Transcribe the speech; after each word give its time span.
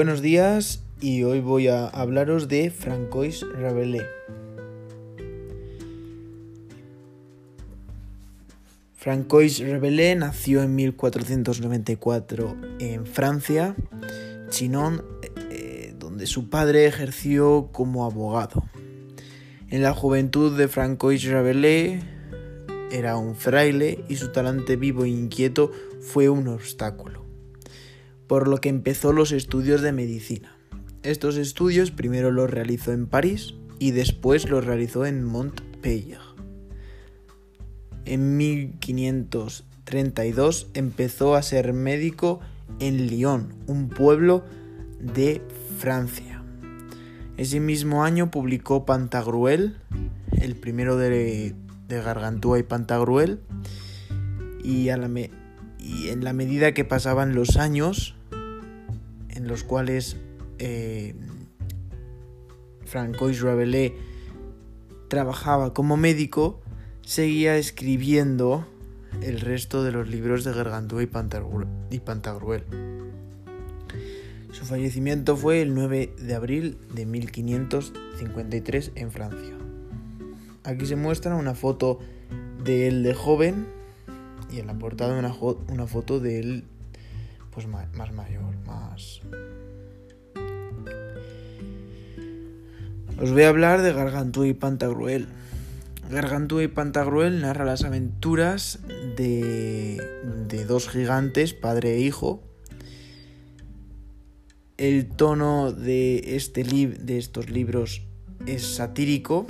Buenos 0.00 0.22
días 0.22 0.82
y 1.02 1.24
hoy 1.24 1.40
voy 1.40 1.68
a 1.68 1.86
hablaros 1.86 2.48
de 2.48 2.70
Francois 2.70 3.44
Rabelais. 3.52 4.06
Francois 8.94 9.60
Rabelais 9.60 10.16
nació 10.16 10.62
en 10.62 10.74
1494 10.74 12.56
en 12.78 13.04
Francia, 13.04 13.76
Chinon, 14.48 15.04
eh, 15.50 15.94
donde 15.98 16.24
su 16.24 16.48
padre 16.48 16.86
ejerció 16.86 17.68
como 17.70 18.06
abogado. 18.06 18.64
En 19.68 19.82
la 19.82 19.92
juventud 19.92 20.56
de 20.56 20.68
Francois 20.68 21.22
Rabelais 21.24 22.02
era 22.90 23.18
un 23.18 23.36
fraile 23.36 24.02
y 24.08 24.16
su 24.16 24.32
talante 24.32 24.76
vivo 24.76 25.04
e 25.04 25.10
inquieto 25.10 25.70
fue 26.00 26.30
un 26.30 26.48
obstáculo, 26.48 27.26
por 28.30 28.46
lo 28.46 28.60
que 28.60 28.68
empezó 28.68 29.12
los 29.12 29.32
estudios 29.32 29.82
de 29.82 29.90
medicina. 29.90 30.56
Estos 31.02 31.36
estudios 31.36 31.90
primero 31.90 32.30
los 32.30 32.48
realizó 32.48 32.92
en 32.92 33.08
París 33.08 33.56
y 33.80 33.90
después 33.90 34.48
los 34.48 34.64
realizó 34.64 35.04
en 35.04 35.24
Montpellier. 35.24 36.20
En 38.04 38.36
1532 38.36 40.68
empezó 40.74 41.34
a 41.34 41.42
ser 41.42 41.72
médico 41.72 42.38
en 42.78 43.08
Lyon, 43.08 43.52
un 43.66 43.88
pueblo 43.88 44.44
de 45.00 45.42
Francia. 45.78 46.44
Ese 47.36 47.58
mismo 47.58 48.04
año 48.04 48.30
publicó 48.30 48.86
Pantagruel, 48.86 49.76
el 50.40 50.54
primero 50.54 50.96
de, 50.96 51.56
Gargantúa 51.88 52.60
y 52.60 52.62
Pantagruel, 52.62 53.40
y, 54.62 54.90
en 54.90 56.22
la 56.22 56.32
medida 56.32 56.74
que 56.74 56.84
pasaban 56.84 57.34
los 57.34 57.56
años, 57.56 58.14
los 59.50 59.64
cuales 59.64 60.16
eh, 60.58 61.14
Francois 62.86 63.40
Rabelais 63.40 63.92
trabajaba 65.08 65.74
como 65.74 65.96
médico, 65.96 66.60
seguía 67.02 67.56
escribiendo 67.56 68.64
el 69.22 69.40
resto 69.40 69.82
de 69.82 69.90
los 69.90 70.08
libros 70.08 70.44
de 70.44 70.52
Gargantúa 70.52 71.02
y 71.02 71.06
Pantagruel. 71.06 72.64
Su 74.52 74.64
fallecimiento 74.64 75.36
fue 75.36 75.62
el 75.62 75.74
9 75.74 76.14
de 76.16 76.34
abril 76.34 76.78
de 76.94 77.06
1553 77.06 78.92
en 78.94 79.10
Francia. 79.10 79.58
Aquí 80.62 80.86
se 80.86 80.94
muestra 80.94 81.34
una 81.34 81.54
foto 81.54 81.98
de 82.62 82.86
él 82.86 83.02
de 83.02 83.14
joven 83.14 83.66
y 84.52 84.60
en 84.60 84.68
la 84.68 84.78
portada 84.78 85.18
una, 85.18 85.34
una 85.72 85.86
foto 85.88 86.20
de 86.20 86.38
él 86.38 86.64
pues 87.50 87.66
más 87.66 88.12
mayor, 88.12 88.56
más... 88.66 89.20
Os 93.20 93.32
voy 93.32 93.42
a 93.42 93.50
hablar 93.50 93.82
de 93.82 93.92
Gargantúa 93.92 94.46
y 94.46 94.54
Pantagruel. 94.54 95.28
Gargantúa 96.10 96.62
y 96.62 96.68
Pantagruel 96.68 97.42
narra 97.42 97.66
las 97.66 97.84
aventuras 97.84 98.80
de, 99.16 100.00
dos 100.66 100.88
gigantes, 100.88 101.52
padre 101.52 101.96
e 101.96 102.00
hijo. 102.00 102.42
El 104.78 105.06
tono 105.06 105.70
de, 105.70 106.34
este 106.36 106.64
de 106.64 107.18
estos 107.18 107.50
libros 107.50 108.02
es 108.46 108.66
satírico, 108.76 109.46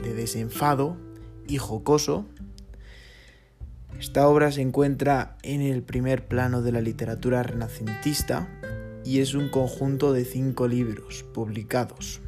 de 0.00 0.14
desenfado 0.14 0.96
y 1.48 1.58
jocoso. 1.58 2.24
Esta 3.98 4.28
obra 4.28 4.52
se 4.52 4.62
encuentra 4.62 5.36
en 5.42 5.60
el 5.60 5.82
primer 5.82 6.28
plano 6.28 6.62
de 6.62 6.72
la 6.72 6.80
literatura 6.80 7.42
renacentista 7.42 8.48
y 9.04 9.20
es 9.20 9.34
un 9.34 9.48
conjunto 9.48 10.12
de 10.12 10.24
cinco 10.24 10.68
libros 10.68 11.24
publicados 11.34 12.20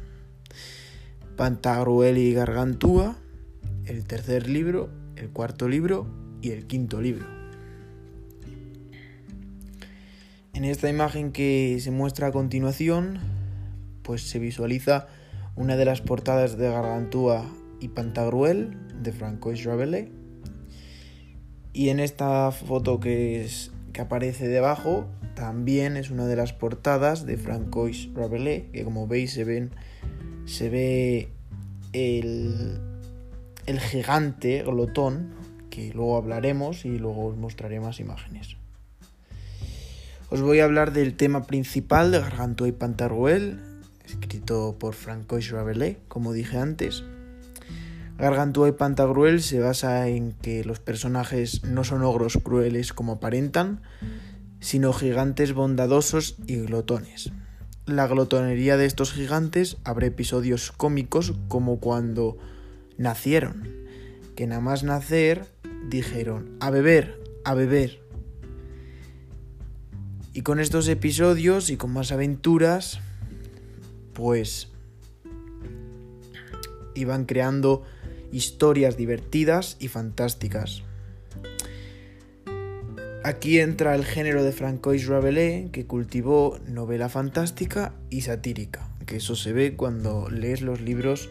Pantagruel 1.41 2.19
y 2.19 2.33
Gargantúa, 2.33 3.15
el 3.85 4.05
tercer 4.05 4.47
libro, 4.47 4.89
el 5.15 5.31
cuarto 5.31 5.67
libro 5.67 6.05
y 6.41 6.51
el 6.51 6.67
quinto 6.67 7.01
libro. 7.01 7.25
En 10.53 10.63
esta 10.65 10.87
imagen 10.87 11.31
que 11.31 11.79
se 11.81 11.89
muestra 11.89 12.27
a 12.27 12.31
continuación, 12.31 13.17
pues 14.03 14.29
se 14.29 14.37
visualiza 14.37 15.07
una 15.55 15.77
de 15.77 15.85
las 15.85 16.01
portadas 16.01 16.57
de 16.57 16.69
Gargantúa 16.69 17.49
y 17.79 17.87
Pantagruel 17.87 18.77
de 19.01 19.11
Francois 19.11 19.63
Rabelais. 19.63 20.20
Y 21.73 21.89
en 21.89 21.99
esta 21.99 22.51
foto 22.51 22.99
que, 22.99 23.43
es, 23.43 23.71
que 23.93 24.01
aparece 24.01 24.47
debajo 24.47 25.07
también 25.35 25.95
es 25.97 26.09
una 26.11 26.27
de 26.27 26.35
las 26.35 26.53
portadas 26.53 27.25
de 27.25 27.37
Francois 27.37 28.09
Rabelais, 28.13 28.65
que 28.71 28.83
como 28.83 29.07
veis 29.07 29.31
se 29.31 29.43
ven 29.43 29.71
se 30.45 30.69
ve 30.69 31.29
el, 31.93 32.79
el 33.65 33.79
gigante 33.79 34.63
glotón, 34.63 35.33
que 35.69 35.93
luego 35.93 36.17
hablaremos 36.17 36.85
y 36.85 36.97
luego 36.97 37.27
os 37.27 37.37
mostraré 37.37 37.79
más 37.79 37.99
imágenes. 37.99 38.57
Os 40.29 40.41
voy 40.41 40.59
a 40.59 40.65
hablar 40.65 40.93
del 40.93 41.15
tema 41.15 41.45
principal 41.45 42.11
de 42.11 42.19
Gargantúa 42.19 42.67
y 42.67 42.71
Pantagruel, 42.71 43.59
escrito 44.05 44.77
por 44.79 44.93
Francois 44.93 45.49
Rabelais, 45.49 45.97
como 46.07 46.33
dije 46.33 46.57
antes. 46.57 47.03
Gargantúa 48.21 48.69
y 48.69 48.71
Pantagruel 48.71 49.41
se 49.41 49.59
basa 49.59 50.07
en 50.07 50.31
que 50.31 50.63
los 50.63 50.79
personajes 50.79 51.63
no 51.65 51.83
son 51.83 52.03
ogros 52.03 52.37
crueles 52.41 52.93
como 52.93 53.13
aparentan, 53.13 53.81
sino 54.61 54.93
gigantes 54.93 55.53
bondadosos 55.53 56.37
y 56.47 56.57
glotones 56.57 57.33
la 57.85 58.07
glotonería 58.07 58.77
de 58.77 58.85
estos 58.85 59.11
gigantes 59.11 59.77
abre 59.83 60.07
episodios 60.07 60.71
cómicos 60.71 61.33
como 61.47 61.79
cuando 61.79 62.37
nacieron, 62.97 63.67
que 64.35 64.47
nada 64.47 64.61
más 64.61 64.83
nacer 64.83 65.45
dijeron 65.89 66.57
a 66.59 66.69
beber, 66.69 67.21
a 67.43 67.53
beber. 67.53 68.01
Y 70.33 70.43
con 70.43 70.59
estos 70.59 70.87
episodios 70.87 71.69
y 71.69 71.77
con 71.77 71.91
más 71.91 72.11
aventuras, 72.11 72.99
pues 74.13 74.69
iban 76.95 77.25
creando 77.25 77.83
historias 78.31 78.97
divertidas 78.97 79.77
y 79.79 79.87
fantásticas. 79.87 80.83
Aquí 83.23 83.59
entra 83.59 83.93
el 83.93 84.03
género 84.03 84.43
de 84.43 84.51
Francois 84.51 85.05
Rabelais, 85.05 85.69
que 85.71 85.85
cultivó 85.85 86.59
novela 86.67 87.07
fantástica 87.07 87.93
y 88.09 88.21
satírica, 88.21 88.89
que 89.05 89.17
eso 89.17 89.35
se 89.35 89.53
ve 89.53 89.75
cuando 89.75 90.27
lees 90.29 90.61
los 90.61 90.81
libros 90.81 91.29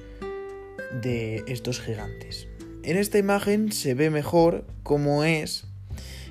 de 1.02 1.42
estos 1.48 1.80
gigantes. 1.80 2.46
En 2.84 2.96
esta 2.96 3.18
imagen 3.18 3.72
se 3.72 3.94
ve 3.94 4.10
mejor 4.10 4.64
cómo 4.82 5.24
es 5.24 5.66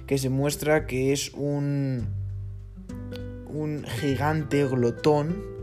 que 0.08 0.18
se 0.18 0.29
muestra 0.29 0.88
que 0.88 1.12
es 1.12 1.31
un 1.34 2.08
un 3.50 3.84
gigante 3.84 4.66
glotón 4.66 5.59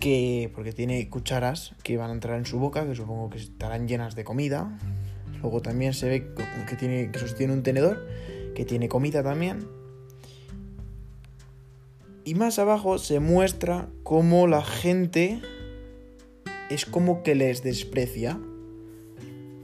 que 0.00 0.50
porque 0.54 0.72
tiene 0.72 1.08
cucharas 1.08 1.74
que 1.82 1.96
van 1.96 2.10
a 2.10 2.14
entrar 2.14 2.38
en 2.38 2.46
su 2.46 2.58
boca, 2.58 2.86
que 2.86 2.94
supongo 2.94 3.30
que 3.30 3.38
estarán 3.38 3.86
llenas 3.86 4.16
de 4.16 4.24
comida. 4.24 4.76
Luego 5.40 5.62
también 5.62 5.94
se 5.94 6.08
ve 6.08 6.26
que 6.68 6.76
tiene 6.76 7.10
que 7.10 7.18
sostiene 7.18 7.52
un 7.52 7.62
tenedor 7.62 8.06
que 8.54 8.64
tiene 8.64 8.88
comida 8.88 9.22
también. 9.22 9.68
Y 12.24 12.34
más 12.34 12.58
abajo 12.58 12.98
se 12.98 13.20
muestra 13.20 13.88
cómo 14.02 14.46
la 14.46 14.62
gente 14.62 15.40
es 16.70 16.86
como 16.86 17.22
que 17.22 17.34
les 17.34 17.62
desprecia, 17.62 18.38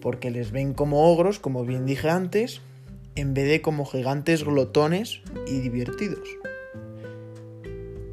porque 0.00 0.30
les 0.30 0.50
ven 0.50 0.74
como 0.74 1.10
ogros, 1.12 1.38
como 1.38 1.64
bien 1.64 1.86
dije 1.86 2.08
antes, 2.08 2.60
en 3.14 3.34
vez 3.34 3.48
de 3.48 3.62
como 3.62 3.86
gigantes 3.86 4.44
glotones 4.44 5.20
y 5.46 5.60
divertidos. 5.60 6.28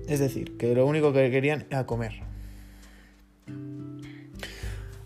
Es 0.08 0.20
decir, 0.20 0.58
que 0.58 0.76
lo 0.76 0.86
único 0.86 1.14
que 1.14 1.32
querían 1.32 1.66
era 1.70 1.86
comer. 1.86 2.22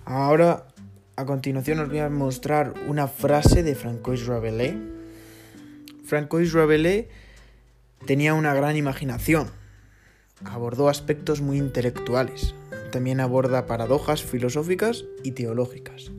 Ahora, 0.05 0.67
a 1.15 1.25
continuación 1.25 1.79
os 1.79 1.89
voy 1.89 1.99
a 1.99 2.09
mostrar 2.09 2.73
una 2.88 3.07
frase 3.07 3.63
de 3.63 3.75
Francois 3.75 4.25
Rabelais 4.25 4.75
Francois 6.07 6.53
Rabelais 6.53 7.07
tenía 8.05 8.33
una 8.33 8.53
gran 8.53 8.77
imaginación. 8.77 9.49
Abordó 10.45 10.88
aspectos 10.88 11.41
muy 11.41 11.57
intelectuales. 11.57 12.55
También 12.94 13.19
aborda 13.19 13.65
paradojas 13.65 14.23
filosóficas 14.23 15.03
y 15.23 15.31
teológicas, 15.31 16.11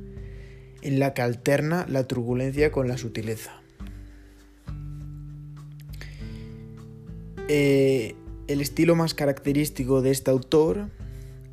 en 0.82 0.98
la 0.98 1.14
que 1.14 1.22
alterna 1.22 1.86
la 1.88 2.06
turbulencia 2.06 2.70
con 2.70 2.86
la 2.86 2.98
sutileza. 2.98 3.62
Eh, 7.48 8.14
el 8.48 8.60
estilo 8.60 8.96
más 8.96 9.14
característico 9.14 10.02
de 10.02 10.10
este 10.10 10.30
autor 10.30 10.88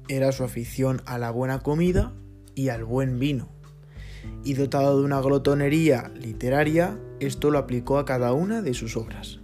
era 0.08 0.32
su 0.32 0.44
afición 0.44 1.02
a 1.06 1.18
la 1.18 1.32
buena 1.32 1.60
comida 1.60 2.14
y 2.56 2.70
al 2.70 2.84
buen 2.84 3.20
vino 3.20 3.56
y 4.44 4.54
dotado 4.54 5.00
de 5.00 5.06
una 5.06 5.20
glotonería 5.22 6.12
literaria, 6.16 7.00
esto 7.20 7.52
lo 7.52 7.58
aplicó 7.58 7.98
a 7.98 8.06
cada 8.06 8.34
una 8.34 8.62
de 8.62 8.74
sus 8.74 8.96
obras. 8.96 9.40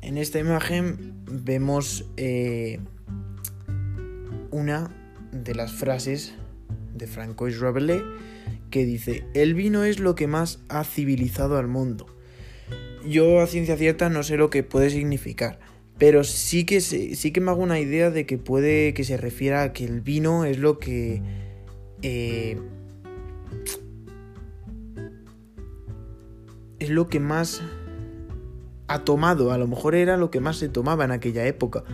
En 0.00 0.16
esta 0.16 0.38
imagen 0.38 1.14
vemos 1.26 2.06
eh, 2.16 2.80
una 4.50 4.90
de 5.32 5.54
las 5.54 5.72
frases 5.72 6.34
de 6.94 7.06
Francois 7.06 7.60
Rabelais 7.60 8.02
que 8.70 8.84
dice, 8.84 9.26
el 9.34 9.54
vino 9.54 9.84
es 9.84 9.98
lo 9.98 10.14
que 10.14 10.26
más 10.26 10.60
ha 10.68 10.84
civilizado 10.84 11.58
al 11.58 11.68
mundo. 11.68 12.06
Yo 13.06 13.40
a 13.40 13.46
ciencia 13.46 13.76
cierta 13.76 14.08
no 14.08 14.22
sé 14.22 14.36
lo 14.36 14.50
que 14.50 14.62
puede 14.62 14.90
significar, 14.90 15.58
pero 15.98 16.24
sí 16.24 16.64
que, 16.64 16.80
sí 16.80 17.32
que 17.32 17.40
me 17.40 17.50
hago 17.50 17.62
una 17.62 17.80
idea 17.80 18.10
de 18.10 18.26
que 18.26 18.38
puede 18.38 18.94
que 18.94 19.04
se 19.04 19.16
refiera 19.16 19.62
a 19.62 19.72
que 19.72 19.84
el 19.84 20.00
vino 20.00 20.44
es 20.44 20.58
lo 20.58 20.78
que... 20.78 21.22
Eh, 22.02 22.58
es 26.78 26.90
lo 26.90 27.08
que 27.08 27.18
más 27.18 27.60
ha 28.86 29.00
tomado, 29.00 29.52
a 29.52 29.58
lo 29.58 29.66
mejor 29.66 29.94
era 29.94 30.16
lo 30.16 30.30
que 30.30 30.40
más 30.40 30.56
se 30.56 30.68
tomaba 30.68 31.04
en 31.04 31.10
aquella 31.10 31.46
época, 31.46 31.84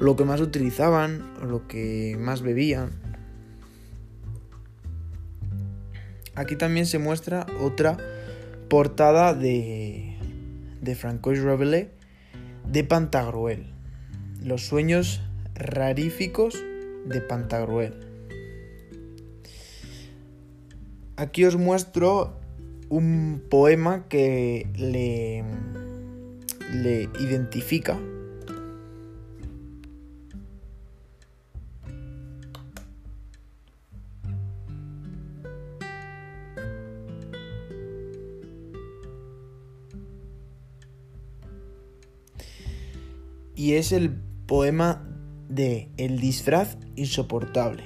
lo 0.00 0.16
que 0.16 0.24
más 0.24 0.40
utilizaban, 0.40 1.32
lo 1.46 1.68
que 1.68 2.16
más 2.18 2.42
bebían. 2.42 2.90
Aquí 6.34 6.56
también 6.56 6.86
se 6.86 6.98
muestra 6.98 7.46
otra 7.60 7.98
portada 8.68 9.34
de, 9.34 10.11
de 10.82 10.94
Francois 10.94 11.38
Rabelais 11.42 11.88
de 12.70 12.84
Pantagruel. 12.84 13.64
Los 14.42 14.66
sueños 14.66 15.22
raríficos 15.54 16.62
de 17.06 17.20
Pantagruel. 17.20 17.94
Aquí 21.16 21.44
os 21.44 21.56
muestro 21.56 22.40
un 22.88 23.42
poema 23.48 24.08
que 24.08 24.66
le, 24.76 25.44
le 26.72 27.08
identifica 27.20 27.98
y 43.62 43.74
es 43.74 43.92
el 43.92 44.10
poema 44.46 45.08
de 45.48 45.88
El 45.96 46.18
disfraz 46.18 46.78
insoportable. 46.96 47.84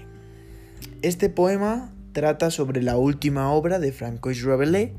Este 1.03 1.29
poema 1.29 1.93
trata 2.13 2.51
sobre 2.51 2.83
la 2.83 2.97
última 2.97 3.53
obra 3.53 3.79
de 3.79 3.93
Francois 3.93 4.43
Rabelais 4.43 4.93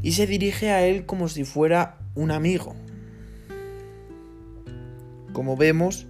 y 0.00 0.12
se 0.12 0.26
dirige 0.26 0.70
a 0.70 0.86
él 0.86 1.04
como 1.04 1.28
si 1.28 1.44
fuera 1.44 1.98
un 2.14 2.30
amigo. 2.30 2.74
Como 5.34 5.58
vemos, 5.58 6.06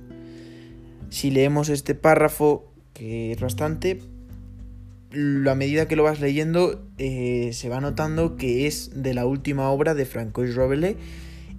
si 1.10 1.32
leemos 1.32 1.68
este 1.68 1.96
párrafo, 1.96 2.72
que 2.94 3.32
es 3.32 3.40
bastante, 3.40 3.98
a 5.10 5.54
medida 5.56 5.88
que 5.88 5.96
lo 5.96 6.04
vas 6.04 6.20
leyendo 6.20 6.86
eh, 6.98 7.50
se 7.52 7.68
va 7.68 7.80
notando 7.80 8.36
que 8.36 8.68
es 8.68 9.02
de 9.02 9.12
la 9.12 9.26
última 9.26 9.70
obra 9.70 9.94
de 9.94 10.06
Francois 10.06 10.54
Rabelais 10.54 10.94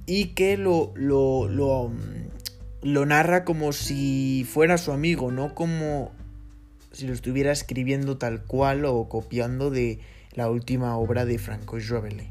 y 0.05 0.27
que 0.27 0.57
lo, 0.57 0.93
lo, 0.95 1.47
lo, 1.47 1.91
lo 2.81 3.05
narra 3.05 3.43
como 3.43 3.73
si 3.73 4.45
fuera 4.49 4.77
su 4.77 4.91
amigo, 4.91 5.31
no 5.31 5.53
como 5.53 6.11
si 6.91 7.07
lo 7.07 7.13
estuviera 7.13 7.51
escribiendo 7.51 8.17
tal 8.17 8.43
cual 8.43 8.85
o 8.85 9.07
copiando 9.09 9.69
de 9.69 9.99
la 10.33 10.49
última 10.49 10.97
obra 10.97 11.25
de 11.25 11.37
Francois 11.37 11.89
Rabelais. 11.89 12.29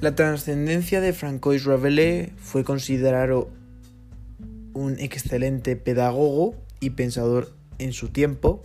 La 0.00 0.16
trascendencia 0.16 1.00
de 1.00 1.12
Francois 1.12 1.64
Rabelais 1.64 2.32
fue 2.36 2.64
considerado 2.64 3.50
un 4.74 4.98
excelente 4.98 5.76
pedagogo 5.76 6.56
y 6.80 6.90
pensador 6.90 7.54
en 7.78 7.92
su 7.92 8.08
tiempo, 8.08 8.62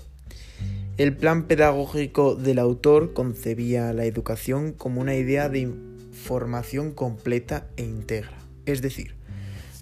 el 0.98 1.16
plan 1.16 1.44
pedagógico 1.44 2.36
del 2.36 2.58
autor 2.58 3.14
concebía 3.14 3.94
la 3.94 4.06
educación 4.06 4.74
como 4.74 5.00
una 5.00 5.14
idea 5.14 5.48
de 5.48 5.60
información 5.60 6.92
completa 6.92 7.68
e 7.78 7.84
íntegra, 7.84 8.38
es 8.66 8.82
decir, 8.82 9.16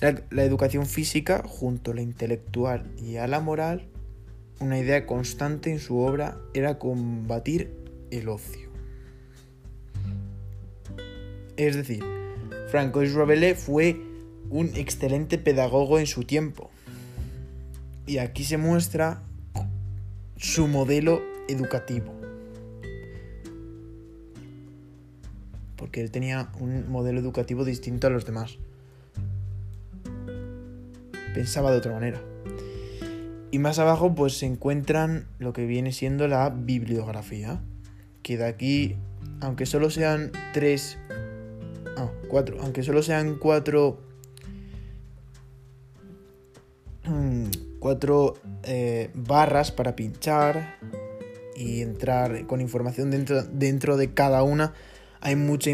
la, 0.02 0.44
educación 0.44 0.86
física 0.86 1.42
junto 1.48 1.92
a 1.92 1.96
la 1.96 2.02
intelectual 2.02 2.92
y 3.02 3.16
a 3.16 3.28
la 3.28 3.40
moral, 3.40 3.88
una 4.60 4.78
idea 4.78 5.06
constante 5.06 5.72
en 5.72 5.80
su 5.80 5.98
obra 5.98 6.38
era 6.54 6.80
combatir 6.80 7.72
el 8.12 8.28
ocio. 8.28 8.70
Es 11.56 11.78
decir, 11.78 12.04
Francois 12.70 13.14
Rabelais 13.14 13.58
fue 13.58 14.02
un 14.50 14.72
excelente 14.76 15.38
pedagogo 15.38 15.98
en 15.98 16.08
su 16.08 16.24
tiempo. 16.24 16.70
Y 18.06 18.18
aquí 18.18 18.44
se 18.44 18.58
muestra 18.58 19.25
su 20.38 20.68
modelo 20.68 21.22
educativo. 21.48 22.14
Porque 25.76 26.02
él 26.02 26.12
tenía 26.12 26.52
un 26.60 26.90
modelo 26.90 27.20
educativo 27.20 27.64
distinto 27.66 28.08
a 28.08 28.10
los 28.10 28.26
demás. 28.26 28.58
Pensaba 31.34 31.72
de 31.72 31.78
otra 31.78 31.94
manera. 31.94 32.22
Y 33.52 33.60
más 33.60 33.80
abajo 33.80 34.16
pues 34.16 34.38
se 34.38 34.46
encuentran 34.46 35.28
lo 35.40 35.54
que 35.54 35.66
viene 35.66 35.92
siendo 35.92 36.28
la 36.28 36.50
bibliografía. 36.50 37.62
Que 38.24 38.38
de 38.38 38.46
aquí, 38.46 38.98
aunque 39.42 39.66
solo 39.66 39.90
sean 39.90 40.32
tres... 40.54 40.98
Ah, 41.98 42.10
cuatro. 42.30 42.58
Aunque 42.62 42.84
solo 42.84 43.02
sean 43.02 43.38
cuatro... 43.38 44.02
Mm, 47.06 47.46
cuatro 47.80 48.36
eh, 48.66 49.10
barras 49.14 49.72
para 49.72 49.96
pinchar 49.96 50.78
y 51.56 51.82
entrar 51.82 52.46
con 52.48 52.62
información 52.62 53.12
dentro, 53.12 53.44
dentro 53.44 53.98
de 53.98 54.14
cada 54.14 54.44
una. 54.44 54.74
Hay 55.22 55.36
mucha, 55.36 55.72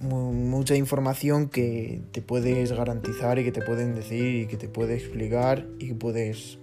mucha 0.00 0.74
información 0.74 1.48
que 1.48 2.02
te 2.12 2.22
puedes 2.22 2.72
garantizar 2.72 3.38
y 3.38 3.44
que 3.44 3.52
te 3.52 3.62
pueden 3.62 3.94
decir 3.94 4.42
y 4.42 4.46
que 4.46 4.56
te 4.56 4.68
puede 4.68 4.94
explicar 4.94 5.66
y 5.78 5.88
que 5.88 5.94
puedes 5.94 6.58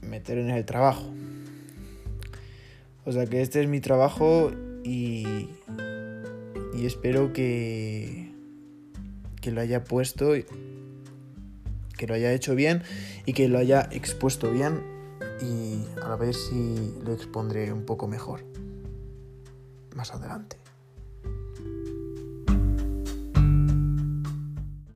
meter 0.00 0.38
en 0.38 0.50
el 0.50 0.64
trabajo. 0.64 1.10
O 3.04 3.12
sea 3.12 3.26
que 3.26 3.42
este 3.42 3.62
es 3.62 3.68
mi 3.68 3.80
trabajo 3.80 4.52
y, 4.84 5.48
y 6.74 6.86
espero 6.86 7.32
que, 7.32 8.32
que 9.40 9.50
lo 9.50 9.60
haya 9.60 9.84
puesto 9.84 10.34
que 11.96 12.06
lo 12.06 12.14
haya 12.14 12.32
hecho 12.32 12.54
bien 12.54 12.82
y 13.24 13.32
que 13.32 13.48
lo 13.48 13.58
haya 13.58 13.88
expuesto 13.90 14.50
bien 14.50 14.82
y 15.40 15.84
a 16.02 16.16
ver 16.16 16.34
si 16.34 16.94
lo 17.04 17.12
expondré 17.12 17.72
un 17.72 17.84
poco 17.84 18.06
mejor 18.06 18.44
más 19.94 20.12
adelante. 20.12 20.56